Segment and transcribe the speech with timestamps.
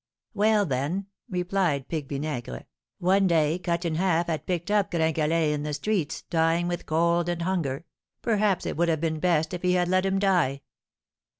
[0.33, 2.65] "Well, then," replied Pique Vinaigre,
[2.97, 7.29] "one day Cut in Half had picked up Gringalet in the streets, dying with cold
[7.29, 7.85] and hunger;
[8.23, 10.63] perhaps it would have been best if he had let him die.